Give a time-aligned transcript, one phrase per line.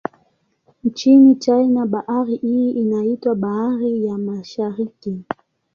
[0.83, 5.23] Nchini China, bahari hii inaitwa Bahari ya Mashariki.